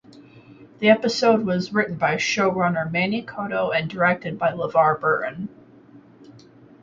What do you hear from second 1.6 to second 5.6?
written by showrunner Manny Coto and directed by LeVar Burton.